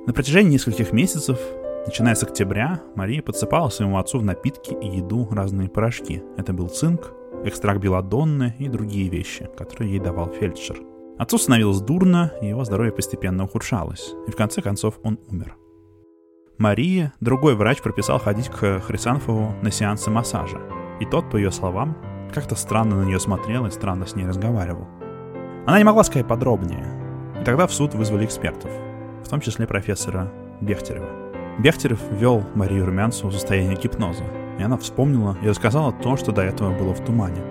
На 0.07 0.13
протяжении 0.13 0.55
нескольких 0.55 0.93
месяцев, 0.93 1.39
начиная 1.87 2.17
с 2.17 2.25
октября, 2.25 2.81
Мария 2.97 3.23
подсыпала 3.23 3.69
своему 3.69 3.99
отцу 3.99 4.19
в 4.19 4.25
напитки 4.25 4.75
и 4.75 4.97
еду 4.97 5.29
разные 5.31 5.69
порошки. 5.69 6.23
Это 6.37 6.53
был 6.53 6.69
цинк, 6.69 7.13
экстракт 7.45 7.81
белодонны 7.81 8.55
и 8.59 8.69
другие 8.69 9.09
вещи, 9.09 9.49
которые 9.57 9.93
ей 9.93 10.01
давал 10.01 10.29
фельдшер. 10.29 10.81
Отцу 11.19 11.39
становилось 11.39 11.81
дурно, 11.81 12.33
и 12.41 12.49
его 12.49 12.65
здоровье 12.65 12.93
постепенно 12.93 13.45
ухудшалось, 13.45 14.15
и 14.27 14.31
в 14.31 14.37
конце 14.37 14.63
концов 14.63 14.99
он 15.03 15.19
умер. 15.29 15.57
Мария, 16.59 17.13
другой 17.21 17.55
врач, 17.55 17.83
прописал 17.83 18.19
ходить 18.19 18.49
к 18.49 18.81
Хрисанфову 18.81 19.55
на 19.63 19.71
сеансы 19.71 20.11
массажа, 20.11 20.61
и 21.01 21.07
тот, 21.07 21.31
по 21.31 21.37
ее 21.37 21.51
словам, 21.51 21.97
как-то 22.33 22.55
странно 22.55 22.97
на 22.97 23.05
нее 23.05 23.21
смотрел 23.21 23.67
и 23.67 23.71
странно 23.71 24.07
с 24.07 24.15
ней 24.15 24.27
разговаривал. 24.27 24.87
Она 25.67 25.79
не 25.79 25.85
могла 25.85 26.03
сказать 26.05 26.27
подробнее, 26.27 26.87
и 27.41 27.45
тогда 27.45 27.67
в 27.67 27.73
суд 27.73 27.95
вызвали 27.95 28.25
экспертов, 28.25 28.71
в 29.25 29.29
том 29.29 29.41
числе 29.41 29.67
профессора 29.67 30.33
Бехтерева. 30.61 31.09
Бехтерев 31.59 32.01
ввел 32.11 32.43
Марию 32.55 32.87
Румянцеву 32.87 33.29
в 33.29 33.35
состояние 33.35 33.77
гипноза, 33.77 34.25
и 34.63 34.65
она 34.65 34.77
вспомнила 34.77 35.37
и 35.43 35.49
рассказала 35.49 35.91
то, 35.91 36.17
что 36.17 36.31
до 36.31 36.43
этого 36.43 36.73
было 36.73 36.95
в 36.95 37.05
тумане. 37.05 37.43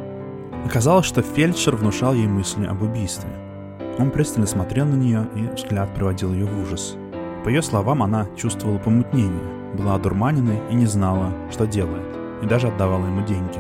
Оказалось, 0.66 1.06
что 1.06 1.22
фельдшер 1.22 1.76
внушал 1.76 2.14
ей 2.14 2.26
мысли 2.26 2.66
об 2.66 2.82
убийстве. 2.82 3.30
Он 4.00 4.12
пристально 4.12 4.48
смотрел 4.48 4.86
на 4.86 4.96
нее, 4.96 5.28
и 5.36 5.42
взгляд 5.54 5.94
приводил 5.94 6.32
ее 6.32 6.46
в 6.46 6.62
ужас. 6.62 6.96
По 7.44 7.50
ее 7.50 7.62
словам, 7.62 8.02
она 8.02 8.28
чувствовала 8.38 8.78
помутнение, 8.78 9.76
была 9.78 9.96
одурманенной 9.96 10.62
и 10.70 10.74
не 10.74 10.86
знала, 10.86 11.34
что 11.52 11.68
делает, 11.68 12.08
и 12.42 12.46
даже 12.46 12.70
отдавала 12.70 13.06
ему 13.06 13.26
деньги. 13.26 13.60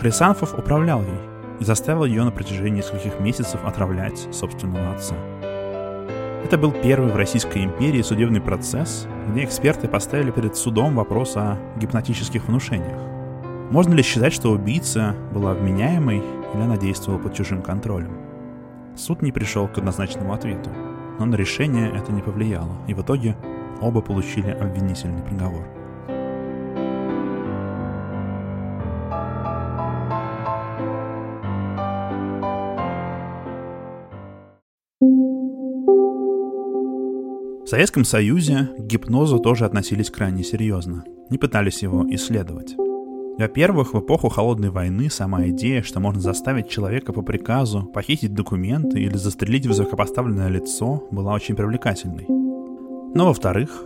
Хрисанфов 0.00 0.58
управлял 0.58 1.00
ей 1.00 1.20
и 1.60 1.64
заставил 1.64 2.04
ее 2.04 2.24
на 2.24 2.32
протяжении 2.32 2.78
нескольких 2.78 3.20
месяцев 3.20 3.60
отравлять 3.64 4.26
собственного 4.32 4.94
отца. 4.94 5.14
Это 6.44 6.58
был 6.58 6.72
первый 6.72 7.10
в 7.10 7.16
Российской 7.16 7.64
империи 7.64 8.02
судебный 8.02 8.42
процесс, 8.42 9.08
где 9.30 9.44
эксперты 9.44 9.88
поставили 9.88 10.30
перед 10.30 10.56
судом 10.56 10.94
вопрос 10.94 11.38
о 11.38 11.56
гипнотических 11.80 12.46
внушениях. 12.46 13.00
Можно 13.70 13.94
ли 13.94 14.02
считать, 14.02 14.34
что 14.34 14.50
убийца 14.50 15.16
была 15.32 15.54
вменяемой 15.54 16.22
или 16.52 16.60
она 16.60 16.76
действовала 16.76 17.18
под 17.18 17.32
чужим 17.32 17.62
контролем? 17.62 18.18
Суд 18.94 19.22
не 19.22 19.32
пришел 19.32 19.66
к 19.68 19.78
однозначному 19.78 20.34
ответу, 20.34 20.68
но 21.18 21.24
на 21.24 21.34
решение 21.34 21.90
это 21.90 22.12
не 22.12 22.20
повлияло, 22.20 22.76
и 22.88 22.92
в 22.92 23.00
итоге 23.00 23.38
оба 23.80 24.02
получили 24.02 24.50
обвинительный 24.50 25.22
приговор. 25.22 25.64
Советском 37.74 38.04
Союзе 38.04 38.68
к 38.78 38.82
гипнозу 38.82 39.40
тоже 39.40 39.64
относились 39.64 40.08
крайне 40.08 40.44
серьезно, 40.44 41.02
не 41.28 41.38
пытались 41.38 41.82
его 41.82 42.06
исследовать. 42.08 42.76
Во-первых, 43.36 43.94
в 43.94 43.98
эпоху 43.98 44.28
Холодной 44.28 44.70
войны 44.70 45.10
сама 45.10 45.48
идея, 45.48 45.82
что 45.82 45.98
можно 45.98 46.20
заставить 46.20 46.68
человека 46.68 47.12
по 47.12 47.22
приказу 47.22 47.82
похитить 47.82 48.32
документы 48.32 49.00
или 49.00 49.16
застрелить 49.16 49.66
высокопоставленное 49.66 50.50
лицо, 50.50 51.02
была 51.10 51.34
очень 51.34 51.56
привлекательной. 51.56 52.26
Но 52.28 53.26
во-вторых, 53.26 53.82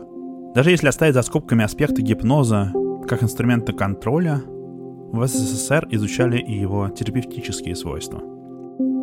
даже 0.55 0.71
если 0.71 0.89
оставить 0.89 1.15
за 1.15 1.23
скобками 1.23 1.65
аспекты 1.65 2.03
гипноза 2.03 2.75
как 3.09 3.23
инструмента 3.23 3.73
контроля, 3.73 4.43
в 4.45 5.27
СССР 5.27 5.89
изучали 5.93 6.37
и 6.37 6.53
его 6.53 6.91
терапевтические 6.91 7.75
свойства– 7.75 8.23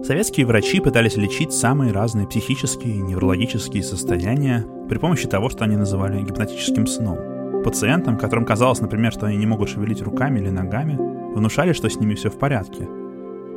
Советские 0.06 0.46
врачи 0.46 0.80
пытались 0.82 1.18
лечить 1.18 1.52
самые 1.52 1.92
разные 1.92 2.28
психические 2.28 2.98
и 2.98 3.02
неврологические 3.02 3.82
состояния 3.82 4.64
при 4.88 5.00
помощи 5.00 5.28
того, 5.28 5.50
что 5.50 5.64
они 5.64 5.78
называли 5.78 6.22
гипнотическим 6.22 6.86
сном. 6.86 7.64
Пациентам, 7.64 8.16
которым 8.16 8.46
казалось, 8.46 8.82
например, 8.82 9.12
что 9.12 9.26
они 9.26 9.38
не 9.38 9.48
могут 9.48 9.70
шевелить 9.70 10.04
руками 10.04 10.40
или 10.40 10.50
ногами, 10.50 10.96
внушали, 11.34 11.74
что 11.74 11.90
с 11.90 12.00
ними 12.00 12.14
все 12.14 12.30
в 12.30 12.38
порядке. 12.38 12.88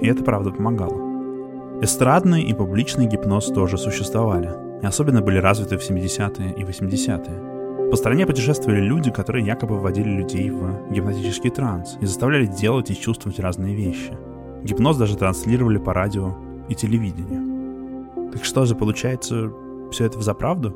И 0.00 0.06
это 0.06 0.24
правда 0.24 0.50
помогало. 0.50 1.82
Эстрадный 1.82 2.44
и 2.44 2.54
публичный 2.54 3.04
гипноз 3.04 3.48
тоже 3.48 3.76
существовали, 3.76 4.48
и 4.82 4.86
особенно 4.86 5.20
были 5.20 5.36
развиты 5.36 5.76
в 5.76 5.82
70-е 5.82 6.54
и 6.56 6.62
80-е. 6.62 7.90
По 7.90 7.96
стране 7.98 8.26
путешествовали 8.26 8.80
люди, 8.80 9.10
которые 9.10 9.44
якобы 9.44 9.78
вводили 9.78 10.08
людей 10.08 10.48
в 10.48 10.90
гипнотический 10.90 11.50
транс 11.50 11.98
и 12.00 12.06
заставляли 12.06 12.46
делать 12.46 12.90
и 12.90 12.98
чувствовать 12.98 13.38
разные 13.38 13.74
вещи– 13.74 14.16
Гипноз 14.62 14.96
даже 14.96 15.16
транслировали 15.16 15.78
по 15.78 15.94
радио 15.94 16.34
и 16.68 16.74
телевидению. 16.74 18.30
Так 18.32 18.44
что 18.44 18.64
же, 18.66 18.74
получается, 18.74 19.52
все 19.90 20.04
это 20.04 20.18
в 20.18 20.22
заправду? 20.22 20.74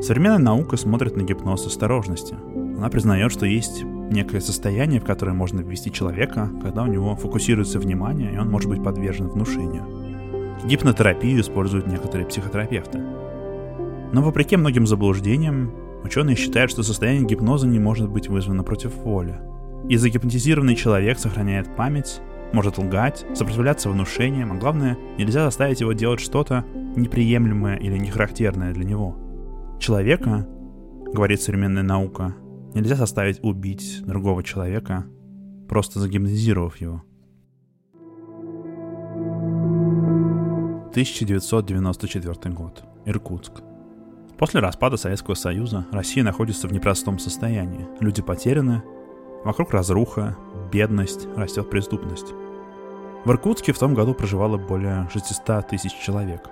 Современная 0.00 0.38
наука 0.38 0.76
смотрит 0.76 1.16
на 1.16 1.22
гипноз 1.22 1.64
с 1.64 1.66
осторожностью. 1.68 2.36
Она 2.76 2.88
признает, 2.88 3.32
что 3.32 3.46
есть 3.46 3.84
некое 3.84 4.40
состояние, 4.40 5.00
в 5.00 5.04
которое 5.04 5.32
можно 5.32 5.60
ввести 5.60 5.92
человека, 5.92 6.50
когда 6.62 6.82
у 6.82 6.86
него 6.86 7.14
фокусируется 7.16 7.78
внимание, 7.78 8.34
и 8.34 8.38
он 8.38 8.50
может 8.50 8.68
быть 8.68 8.82
подвержен 8.82 9.28
внушению. 9.28 9.84
Гипнотерапию 10.64 11.40
используют 11.40 11.86
некоторые 11.86 12.26
психотерапевты. 12.26 12.98
Но 14.12 14.22
вопреки 14.22 14.56
многим 14.56 14.86
заблуждениям, 14.86 15.72
ученые 16.04 16.36
считают, 16.36 16.70
что 16.70 16.82
состояние 16.82 17.24
гипноза 17.24 17.66
не 17.66 17.78
может 17.78 18.08
быть 18.08 18.28
вызвано 18.28 18.62
против 18.62 18.94
воли. 18.96 19.40
И 19.88 19.96
загипнотизированный 19.96 20.76
человек 20.76 21.18
сохраняет 21.18 21.74
память 21.76 22.20
может 22.52 22.78
лгать, 22.78 23.24
сопротивляться 23.34 23.88
внушениям, 23.88 24.52
а 24.52 24.56
главное, 24.56 24.98
нельзя 25.18 25.44
заставить 25.44 25.80
его 25.80 25.92
делать 25.92 26.20
что-то 26.20 26.64
неприемлемое 26.96 27.76
или 27.76 27.96
нехарактерное 27.98 28.72
для 28.72 28.84
него. 28.84 29.16
Человека, 29.80 30.46
говорит 31.12 31.40
современная 31.40 31.82
наука, 31.82 32.34
нельзя 32.74 32.94
заставить 32.94 33.42
убить 33.42 34.02
другого 34.04 34.42
человека, 34.42 35.06
просто 35.68 36.00
загипнотизировав 36.00 36.76
его. 36.76 37.02
1994 40.92 42.54
год. 42.54 42.84
Иркутск. 43.06 43.62
После 44.38 44.60
распада 44.60 44.96
Советского 44.98 45.34
Союза 45.34 45.86
Россия 45.90 46.22
находится 46.22 46.68
в 46.68 46.72
непростом 46.72 47.18
состоянии. 47.18 47.88
Люди 48.00 48.20
потеряны, 48.20 48.82
вокруг 49.44 49.72
разруха, 49.72 50.36
бедность, 50.70 51.26
растет 51.34 51.70
преступность. 51.70 52.34
В 53.24 53.30
Иркутске 53.30 53.72
в 53.72 53.78
том 53.78 53.94
году 53.94 54.14
проживало 54.14 54.58
более 54.58 55.08
600 55.12 55.68
тысяч 55.68 55.92
человек. 55.92 56.50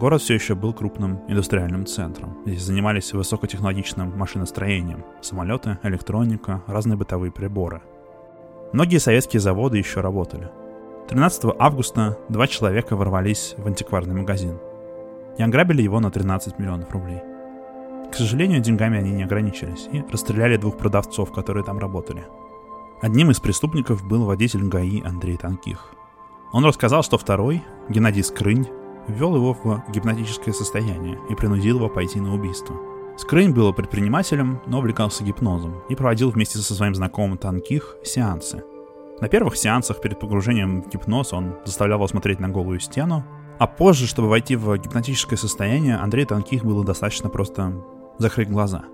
Город 0.00 0.22
все 0.22 0.34
еще 0.34 0.56
был 0.56 0.72
крупным 0.72 1.20
индустриальным 1.28 1.86
центром. 1.86 2.36
Здесь 2.44 2.62
занимались 2.62 3.12
высокотехнологичным 3.12 4.18
машиностроением. 4.18 5.04
Самолеты, 5.20 5.78
электроника, 5.84 6.64
разные 6.66 6.96
бытовые 6.96 7.30
приборы. 7.30 7.80
Многие 8.72 8.98
советские 8.98 9.38
заводы 9.38 9.78
еще 9.78 10.00
работали. 10.00 10.50
13 11.08 11.54
августа 11.60 12.18
два 12.28 12.48
человека 12.48 12.96
ворвались 12.96 13.54
в 13.56 13.64
антикварный 13.64 14.16
магазин. 14.16 14.58
и 15.38 15.42
ограбили 15.42 15.82
его 15.82 16.00
на 16.00 16.10
13 16.10 16.58
миллионов 16.58 16.92
рублей. 16.92 17.20
К 18.10 18.14
сожалению, 18.14 18.60
деньгами 18.60 18.98
они 18.98 19.12
не 19.12 19.24
ограничились 19.24 19.88
и 19.92 20.02
расстреляли 20.10 20.56
двух 20.56 20.76
продавцов, 20.76 21.32
которые 21.32 21.64
там 21.64 21.78
работали. 21.78 22.24
Одним 23.04 23.30
из 23.30 23.38
преступников 23.38 24.02
был 24.02 24.24
водитель 24.24 24.66
ГАИ 24.66 25.02
Андрей 25.02 25.36
Танких. 25.36 25.90
Он 26.54 26.64
рассказал, 26.64 27.02
что 27.02 27.18
второй, 27.18 27.62
Геннадий 27.90 28.24
Скрынь, 28.24 28.66
ввел 29.08 29.36
его 29.36 29.52
в 29.52 29.84
гипнотическое 29.92 30.54
состояние 30.54 31.18
и 31.28 31.34
принудил 31.34 31.76
его 31.76 31.90
пойти 31.90 32.18
на 32.18 32.34
убийство. 32.34 32.74
Скрынь 33.18 33.52
был 33.52 33.74
предпринимателем, 33.74 34.62
но 34.64 34.78
увлекался 34.78 35.22
гипнозом 35.22 35.82
и 35.90 35.94
проводил 35.94 36.30
вместе 36.30 36.56
со 36.56 36.72
своим 36.72 36.94
знакомым 36.94 37.36
Танких 37.36 37.98
сеансы. 38.02 38.64
На 39.20 39.28
первых 39.28 39.58
сеансах 39.58 40.00
перед 40.00 40.18
погружением 40.18 40.80
в 40.80 40.88
гипноз 40.88 41.34
он 41.34 41.56
заставлял 41.66 41.98
его 41.98 42.08
смотреть 42.08 42.40
на 42.40 42.48
голую 42.48 42.80
стену, 42.80 43.22
а 43.58 43.66
позже, 43.66 44.06
чтобы 44.06 44.30
войти 44.30 44.56
в 44.56 44.78
гипнотическое 44.78 45.36
состояние, 45.36 45.96
Андрей 45.96 46.24
Танких 46.24 46.64
было 46.64 46.82
достаточно 46.82 47.28
просто 47.28 47.84
закрыть 48.16 48.48
глаза. 48.48 48.84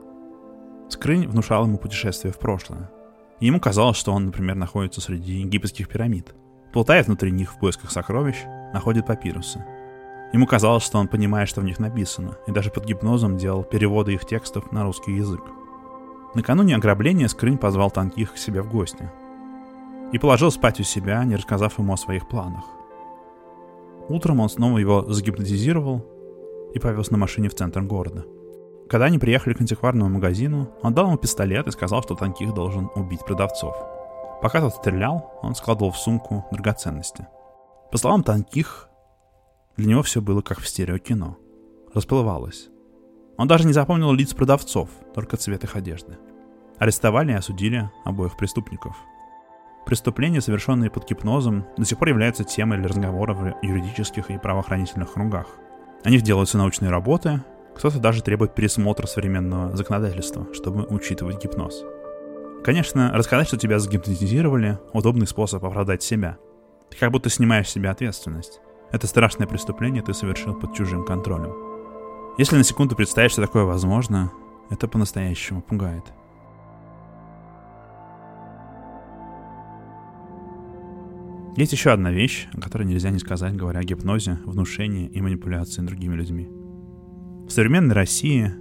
Скрынь 0.89 1.29
внушал 1.29 1.67
ему 1.67 1.79
путешествие 1.79 2.33
в 2.33 2.41
прошлое. 2.41 2.91
Ему 3.41 3.59
казалось, 3.59 3.97
что 3.97 4.13
он, 4.13 4.27
например, 4.27 4.55
находится 4.55 5.01
среди 5.01 5.41
египетских 5.41 5.89
пирамид. 5.89 6.35
Плутает 6.75 7.07
внутри 7.07 7.31
них 7.31 7.55
в 7.55 7.59
поисках 7.59 7.91
сокровищ, 7.91 8.37
находит 8.75 9.07
папирусы. 9.07 9.65
Ему 10.35 10.47
казалось, 10.47 10.85
что 10.85 10.99
он 10.99 11.09
понимает, 11.09 11.49
что 11.49 11.63
в 11.63 11.65
них 11.65 11.79
написано, 11.79 12.37
и 12.47 12.53
даже 12.53 12.71
под 12.71 12.85
гипнозом 12.85 13.39
делал 13.39 13.65
переводы 13.65 14.13
их 14.13 14.27
текстов 14.27 14.71
на 14.73 14.85
русский 14.85 15.13
язык. 15.13 15.41
Накануне 16.35 16.77
ограбления 16.77 17.29
Скрынь 17.29 17.59
позвал 17.59 17.91
Танких 17.91 18.35
к 18.35 18.37
себе 18.37 18.61
в 18.61 18.71
гости. 18.71 19.11
И 20.13 20.19
положил 20.19 20.51
спать 20.51 20.79
у 20.79 20.83
себя, 20.83 21.25
не 21.25 21.37
рассказав 21.37 21.79
ему 21.79 21.95
о 21.95 21.97
своих 21.97 22.29
планах. 22.29 22.65
Утром 24.09 24.41
он 24.41 24.51
снова 24.51 24.79
его 24.79 25.03
загипнотизировал 25.11 26.05
и 26.75 26.79
повез 26.79 27.11
на 27.11 27.17
машине 27.17 27.49
в 27.49 27.55
центр 27.55 27.81
города– 27.81 28.27
когда 28.91 29.07
они 29.07 29.19
приехали 29.19 29.55
к 29.55 29.61
антикварному 29.61 30.11
магазину, 30.11 30.69
он 30.83 30.93
дал 30.93 31.07
ему 31.07 31.17
пистолет 31.17 31.69
и 31.69 31.71
сказал, 31.71 32.03
что 32.03 32.17
Танких 32.17 32.53
должен 32.53 32.91
убить 32.97 33.25
продавцов. 33.25 33.77
Пока 34.43 34.61
тот 34.61 34.75
стрелял, 34.75 35.39
он 35.43 35.55
складывал 35.55 35.93
в 35.93 35.97
сумку 35.97 36.45
драгоценности. 36.51 37.29
По 37.93 37.99
словам 37.99 38.25
Танких, 38.25 38.89
для 39.77 39.87
него 39.87 40.03
все 40.03 40.21
было 40.21 40.43
как 40.43 40.59
в 40.59 40.67
стереокино. 40.67 41.37
Расплывалось. 41.95 42.69
Он 43.37 43.47
даже 43.47 43.65
не 43.65 43.73
запомнил 43.73 44.13
лиц 44.13 44.35
продавцов, 44.35 44.89
только 45.15 45.37
цвет 45.37 45.63
их 45.63 45.77
одежды. 45.77 46.19
Арестовали 46.79 47.31
и 47.31 47.37
осудили 47.37 47.89
обоих 48.05 48.37
преступников. 48.37 48.97
Преступления, 49.87 50.41
совершенные 50.41 50.91
под 50.91 51.09
гипнозом, 51.09 51.65
до 51.77 51.85
сих 51.85 51.97
пор 51.97 52.09
являются 52.09 52.43
темой 52.43 52.79
для 52.79 52.89
разговоров 52.89 53.39
в 53.39 53.55
юридических 53.63 54.31
и 54.31 54.39
правоохранительных 54.39 55.13
кругах. 55.13 55.47
О 56.03 56.11
них 56.11 56.23
делаются 56.23 56.59
научные 56.59 56.91
работы, 56.91 57.41
кто-то 57.75 57.99
даже 57.99 58.23
требует 58.23 58.55
пересмотра 58.55 59.07
современного 59.07 59.77
законодательства, 59.77 60.47
чтобы 60.53 60.85
учитывать 60.85 61.43
гипноз. 61.43 61.85
Конечно, 62.65 63.11
рассказать, 63.15 63.49
что 63.49 63.57
тебя 63.57 63.79
загипнотизировали– 63.79 64.79
удобный 64.93 65.27
способ 65.27 65.65
оправдать 65.65 66.03
себя. 66.03 66.37
Ты 66.91 66.99
как 66.99 67.11
будто 67.11 67.31
снимаешь 67.31 67.69
с 67.69 67.73
себя 67.73 67.91
ответственность. 67.91 68.61
Это 68.93 69.07
страшное 69.07 69.47
преступление 69.47 70.03
ты 70.03 70.13
совершил 70.13 70.55
под 70.55 70.75
чужим 70.75 71.07
контролем. 71.07 71.55
Если 72.37 72.57
на 72.57 72.65
секунду 72.65 72.97
представить, 72.97 73.33
что 73.33 73.43
такое 73.43 73.65
возможно, 73.65 74.31
это 74.69 74.89
по-настоящему 74.89 75.63
пугает. 75.63 76.05
Есть 81.57 81.73
еще 81.73 81.91
одна 81.91 82.11
вещь, 82.13 82.47
о 82.53 82.61
которой 82.61 82.85
нельзя 82.85 83.11
не 83.11 83.19
сказать, 83.19 83.57
говоря 83.57 83.81
о 83.81 83.85
гипнозе, 83.85 84.39
внушении 84.45 85.07
и 85.09 85.21
манипуляции 85.21 85.83
другими 85.83 86.15
людьми– 86.15 86.51
в 87.51 87.53
современной 87.53 87.97
России 87.97 88.53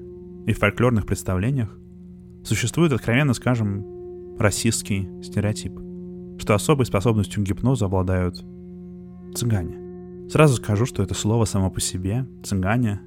и 0.47 0.51
в 0.51 0.57
фольклорных 0.57 1.05
представлениях 1.05 1.77
существует, 2.43 2.91
откровенно 2.91 3.35
скажем, 3.35 3.85
расистский 4.39 5.07
стереотип, 5.21 5.79
что 6.39 6.55
особой 6.55 6.87
способностью 6.87 7.43
к 7.43 7.45
гипнозу 7.45 7.85
обладают 7.85 8.43
цыгане. 9.35 10.27
Сразу 10.27 10.55
скажу, 10.55 10.87
что 10.87 11.03
это 11.03 11.13
слово 11.13 11.45
само 11.45 11.69
по 11.69 11.79
себе, 11.79 12.25
цыгане, 12.43 13.01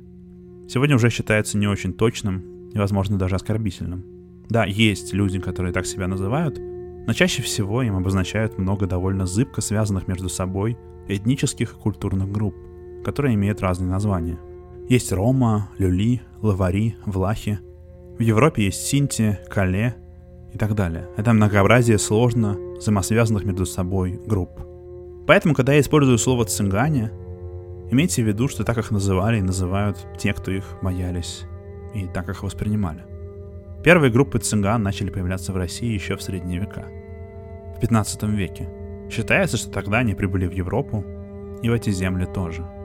сегодня 0.68 0.95
уже 0.95 1.11
считается 1.11 1.59
не 1.59 1.66
очень 1.66 1.95
точным 1.95 2.71
и, 2.73 2.79
возможно, 2.79 3.18
даже 3.18 3.35
оскорбительным. 3.35 4.05
Да, 4.49 4.64
есть 4.64 5.12
люди, 5.12 5.40
которые 5.40 5.73
так 5.73 5.85
себя 5.85 6.07
называют, 6.07 6.61
но 6.61 7.12
чаще 7.12 7.42
всего 7.42 7.83
им 7.83 7.97
обозначают 7.97 8.57
много 8.57 8.87
довольно 8.87 9.27
зыбко 9.27 9.61
связанных 9.61 10.07
между 10.07 10.29
собой 10.29 10.79
этнических 11.09 11.73
и 11.73 11.77
культурных 11.77 12.31
групп, 12.31 12.55
которые 13.05 13.35
имеют 13.35 13.62
разные 13.62 13.90
названия– 13.90 14.38
есть 14.92 15.11
Рома, 15.11 15.70
Люли, 15.78 16.20
Лавари, 16.42 16.96
Влахи. 17.07 17.59
В 18.18 18.20
Европе 18.20 18.64
есть 18.64 18.87
Синти, 18.87 19.38
Кале 19.48 19.94
и 20.52 20.59
так 20.59 20.74
далее. 20.74 21.09
Это 21.16 21.33
многообразие 21.33 21.98
сложно 21.98 22.59
взаимосвязанных 22.76 23.44
между 23.46 23.64
собой 23.64 24.20
групп. 24.26 24.50
Поэтому, 25.26 25.55
когда 25.55 25.72
я 25.72 25.81
использую 25.81 26.18
слово 26.18 26.44
«цыгане», 26.44 27.11
имейте 27.90 28.22
в 28.22 28.26
виду, 28.26 28.48
что 28.48 28.64
так 28.64 28.76
их 28.76 28.90
называли 28.90 29.38
и 29.38 29.42
называют 29.42 29.96
те, 30.18 30.35
кто 30.35 30.50
их 30.50 30.64
боялись, 30.83 31.44
и 31.94 32.07
так 32.07 32.28
их 32.28 32.42
воспринимали. 32.42 33.07
Первые 33.83 34.12
группы 34.12 34.40
цыган 34.40 34.83
начали 34.83 35.09
появляться 35.09 35.55
в 35.55 35.57
России 35.57 35.94
еще 35.94 36.18
в 36.18 36.22
средние 36.22 36.61
века, 36.61 36.85
в 37.78 37.81
15 37.81 38.24
веке. 38.24 38.68
Считается, 39.11 39.57
что 39.57 39.70
тогда 39.70 40.00
они 40.00 40.14
прибыли 40.14 40.46
в 40.46 40.52
Европу 40.52 41.02
и 41.62 41.70
в 41.70 41.72
эти 41.72 41.88
земли 41.88 42.26
тоже– 42.26 42.62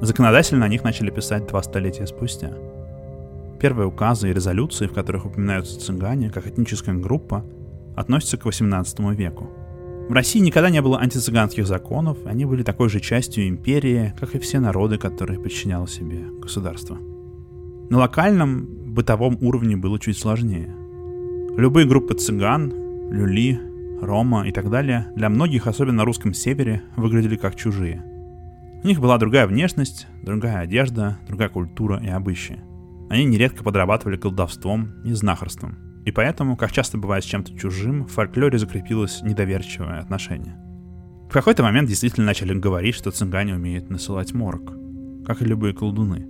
Законодательно 0.00 0.64
о 0.64 0.68
них 0.68 0.82
начали 0.82 1.10
писать 1.10 1.46
два 1.46 1.62
столетия 1.62 2.06
спустя. 2.06 2.52
Первые 3.60 3.86
указы 3.86 4.30
и 4.30 4.32
резолюции, 4.32 4.86
в 4.86 4.94
которых 4.94 5.26
упоминаются 5.26 5.78
цыгане 5.78 6.30
как 6.30 6.46
этническая 6.46 6.94
группа, 6.94 7.44
относятся 7.96 8.38
к 8.38 8.46
XVIII 8.46 9.14
веку. 9.14 9.50
В 10.08 10.12
России 10.12 10.40
никогда 10.40 10.70
не 10.70 10.80
было 10.80 10.98
антицыганских 10.98 11.66
законов, 11.66 12.16
они 12.24 12.46
были 12.46 12.62
такой 12.62 12.88
же 12.88 12.98
частью 13.00 13.46
империи, 13.46 14.14
как 14.18 14.34
и 14.34 14.38
все 14.38 14.58
народы, 14.58 14.96
которые 14.96 15.38
подчиняло 15.38 15.86
себе 15.86 16.24
государство. 16.40 16.96
На 17.90 17.98
локальном 17.98 18.66
бытовом 18.94 19.36
уровне 19.42 19.76
было 19.76 20.00
чуть 20.00 20.18
сложнее. 20.18 20.74
Любые 21.58 21.86
группы 21.86 22.14
цыган, 22.14 22.72
люли, 23.10 23.60
рома 24.00 24.48
и 24.48 24.52
так 24.52 24.70
далее 24.70 25.08
для 25.14 25.28
многих, 25.28 25.66
особенно 25.66 25.98
на 25.98 26.04
русском 26.06 26.32
севере, 26.32 26.82
выглядели 26.96 27.36
как 27.36 27.54
чужие– 27.54 28.02
у 28.82 28.86
них 28.86 29.00
была 29.00 29.18
другая 29.18 29.46
внешность, 29.46 30.06
другая 30.22 30.58
одежда, 30.58 31.18
другая 31.28 31.48
культура 31.48 32.00
и 32.02 32.08
обычаи. 32.08 32.60
Они 33.10 33.24
нередко 33.24 33.62
подрабатывали 33.62 34.16
колдовством 34.16 35.02
и 35.04 35.12
знахарством. 35.12 35.76
И 36.06 36.12
поэтому, 36.12 36.56
как 36.56 36.72
часто 36.72 36.96
бывает 36.96 37.24
с 37.24 37.26
чем-то 37.26 37.56
чужим, 37.58 38.06
в 38.06 38.12
фольклоре 38.12 38.58
закрепилось 38.58 39.20
недоверчивое 39.22 39.98
отношение. 39.98 40.56
В 41.28 41.32
какой-то 41.32 41.62
момент 41.62 41.88
действительно 41.88 42.26
начали 42.26 42.54
говорить, 42.58 42.94
что 42.94 43.10
цыгане 43.10 43.54
умеют 43.54 43.90
насылать 43.90 44.32
морок, 44.32 44.72
как 45.26 45.42
и 45.42 45.44
любые 45.44 45.74
колдуны. 45.74 46.26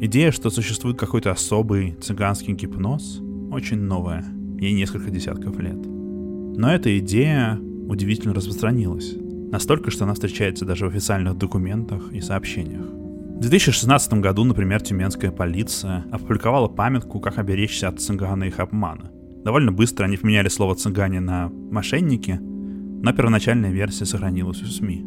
Идея, 0.00 0.32
что 0.32 0.50
существует 0.50 0.98
какой-то 0.98 1.30
особый 1.30 1.92
цыганский 2.02 2.54
гипноз, 2.54 3.20
очень 3.52 3.78
новая, 3.78 4.24
ей 4.58 4.72
несколько 4.72 5.10
десятков 5.10 5.58
лет. 5.60 5.78
Но 5.86 6.72
эта 6.72 6.98
идея 6.98 7.58
удивительно 7.88 8.34
распространилась. 8.34 9.14
Настолько, 9.54 9.92
что 9.92 10.02
она 10.02 10.14
встречается 10.14 10.64
даже 10.64 10.84
в 10.84 10.88
официальных 10.88 11.38
документах 11.38 12.10
и 12.10 12.20
сообщениях. 12.20 12.86
В 12.86 13.38
2016 13.38 14.14
году, 14.14 14.42
например, 14.42 14.82
тюменская 14.82 15.30
полиция 15.30 16.04
опубликовала 16.10 16.66
памятку, 16.66 17.20
как 17.20 17.38
оберечься 17.38 17.86
от 17.86 18.00
цыгана 18.00 18.42
и 18.42 18.48
их 18.48 18.58
обмана. 18.58 19.12
Довольно 19.44 19.70
быстро 19.70 20.06
они 20.06 20.16
поменяли 20.16 20.48
слово 20.48 20.74
«цыгане» 20.74 21.20
на 21.20 21.50
«мошенники», 21.70 22.40
но 22.40 23.12
первоначальная 23.12 23.70
версия 23.70 24.06
сохранилась 24.06 24.60
у 24.60 24.66
СМИ. 24.66 25.06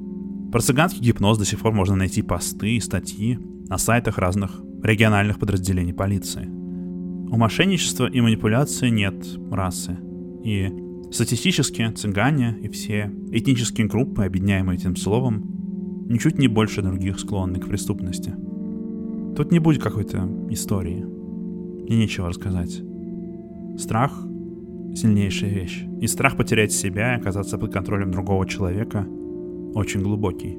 Про 0.49 0.61
цыганский 0.61 1.01
гипноз 1.01 1.37
до 1.37 1.43
сих 1.43 1.59
пор 1.59 1.73
можно 1.73 1.97
найти 1.97 2.21
посты 2.21 2.77
и 2.77 2.79
статьи 2.79 3.37
на 3.67 3.77
сайтах 3.77 4.17
разных 4.17 4.61
региональных 4.81 5.39
подразделений 5.39 5.93
полиции. 5.93 6.45
У 6.45 7.35
мошенничества 7.35 8.05
и 8.05 8.21
манипуляции 8.21 8.87
нет 8.87 9.27
расы, 9.51 9.97
и 10.45 10.71
Статистически 11.11 11.89
цыгане 11.91 12.57
и 12.61 12.67
все 12.67 13.11
этнические 13.31 13.87
группы, 13.87 14.25
объединяемые 14.25 14.77
этим 14.77 14.95
словом, 14.97 16.05
ничуть 16.09 16.37
не 16.37 16.47
больше 16.47 16.81
других 16.81 17.19
склонны 17.19 17.59
к 17.59 17.67
преступности. 17.67 18.35
Тут 19.35 19.51
не 19.51 19.59
будет 19.59 19.81
какой-то 19.81 20.29
истории. 20.49 21.05
Мне 21.83 21.97
нечего 21.97 22.27
рассказать. 22.27 22.81
Страх— 23.77 24.11
сильнейшая 24.95 25.51
вещь. 25.51 25.85
И 26.01 26.07
страх 26.07 26.35
потерять 26.35 26.73
себя 26.73 27.15
и 27.15 27.19
оказаться 27.19 27.57
под 27.57 27.71
контролем 27.71 28.11
другого 28.11 28.45
человека 28.45 29.07
очень 29.75 30.01
глубокий. 30.01 30.57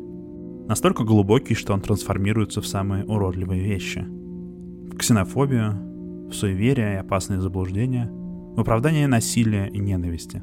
Настолько 0.67 1.05
глубокий, 1.05 1.55
что 1.55 1.75
он 1.75 1.81
трансформируется 1.81 2.63
в 2.63 2.67
самые 2.67 3.05
уродливые 3.05 3.63
вещи. 3.63 4.01
В 4.01 4.97
ксенофобию, 4.97 6.29
в 6.31 6.33
суеверие 6.33 6.95
и 6.95 6.99
опасные 6.99 7.41
заблуждения— 7.41 8.11
в 8.59 8.61
оправдание 8.61 9.07
насилия 9.07 9.69
и 9.69 9.79
ненависти. 9.79 10.43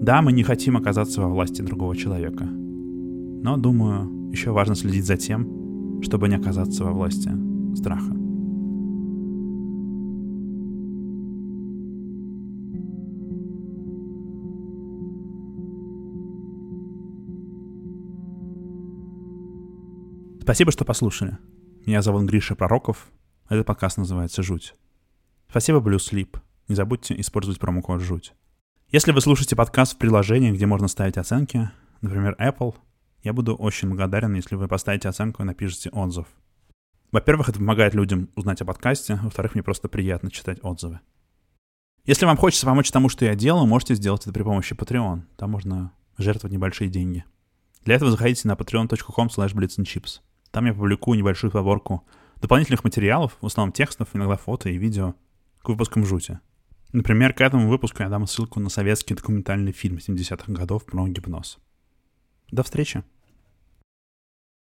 Да, 0.00 0.22
мы 0.22 0.32
не 0.32 0.42
хотим 0.44 0.78
оказаться 0.78 1.20
во 1.20 1.28
власти 1.28 1.60
другого 1.60 1.94
человека. 1.94 2.44
Но, 2.46 3.58
думаю, 3.58 4.30
еще 4.30 4.50
важно 4.50 4.74
следить 4.74 5.04
за 5.04 5.18
тем, 5.18 6.00
чтобы 6.00 6.30
не 6.30 6.36
оказаться 6.36 6.84
во 6.84 6.92
власти 6.92 7.30
страха. 7.76 8.16
Спасибо, 20.40 20.72
что 20.72 20.86
послушали. 20.86 21.36
Меня 21.84 22.00
зовут 22.00 22.24
Гриша 22.24 22.54
Пророков. 22.54 23.10
Этот 23.50 23.66
подкаст 23.66 23.98
называется 23.98 24.42
«Жуть». 24.42 24.74
Спасибо, 25.50 25.80
Blue 25.80 25.98
Sleep. 25.98 26.38
Не 26.68 26.74
забудьте 26.74 27.18
использовать 27.18 27.58
промокод 27.58 28.02
«Жуть». 28.02 28.34
Если 28.90 29.12
вы 29.12 29.22
слушаете 29.22 29.56
подкаст 29.56 29.94
в 29.94 29.96
приложении, 29.96 30.52
где 30.52 30.66
можно 30.66 30.86
ставить 30.86 31.16
оценки, 31.16 31.70
например, 32.02 32.36
Apple, 32.38 32.74
я 33.22 33.32
буду 33.32 33.54
очень 33.54 33.88
благодарен, 33.88 34.34
если 34.34 34.54
вы 34.54 34.68
поставите 34.68 35.08
оценку 35.08 35.42
и 35.42 35.46
напишите 35.46 35.88
отзыв. 35.90 36.26
Во-первых, 37.10 37.48
это 37.48 37.58
помогает 37.58 37.94
людям 37.94 38.28
узнать 38.36 38.60
о 38.60 38.66
подкасте, 38.66 39.18
во-вторых, 39.22 39.54
мне 39.54 39.62
просто 39.62 39.88
приятно 39.88 40.30
читать 40.30 40.58
отзывы. 40.62 41.00
Если 42.04 42.26
вам 42.26 42.36
хочется 42.36 42.66
помочь 42.66 42.90
тому, 42.90 43.08
что 43.08 43.24
я 43.24 43.34
делаю, 43.34 43.66
можете 43.66 43.94
сделать 43.94 44.22
это 44.22 44.32
при 44.32 44.42
помощи 44.42 44.74
Patreon. 44.74 45.22
Там 45.36 45.50
можно 45.50 45.92
жертвовать 46.18 46.52
небольшие 46.52 46.90
деньги. 46.90 47.24
Для 47.84 47.94
этого 47.94 48.10
заходите 48.10 48.46
на 48.46 48.52
patreon.com 48.52 49.28
slash 49.28 50.20
там 50.50 50.66
я 50.66 50.74
публикую 50.74 51.18
небольшую 51.18 51.50
подборку 51.50 52.06
дополнительных 52.40 52.84
материалов, 52.84 53.36
в 53.40 53.46
основном 53.46 53.72
текстов, 53.72 54.08
иногда 54.12 54.36
фото 54.36 54.68
и 54.68 54.78
видео, 54.78 55.14
к 55.62 55.68
выпускам 55.68 56.04
жути. 56.04 56.40
Например, 56.92 57.34
к 57.34 57.40
этому 57.40 57.68
выпуску 57.68 58.02
я 58.02 58.08
дам 58.08 58.26
ссылку 58.26 58.60
на 58.60 58.70
советский 58.70 59.14
документальный 59.14 59.72
фильм 59.72 59.96
70-х 59.96 60.52
годов 60.52 60.86
про 60.86 61.06
гипноз. 61.06 61.58
До 62.50 62.62
встречи! 62.62 63.04